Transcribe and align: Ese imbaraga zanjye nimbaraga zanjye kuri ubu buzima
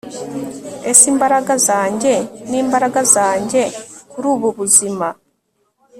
Ese 0.91 1.05
imbaraga 1.13 1.53
zanjye 1.67 2.13
nimbaraga 2.49 3.01
zanjye 3.13 3.61
kuri 4.11 4.25
ubu 4.33 4.47
buzima 4.57 5.07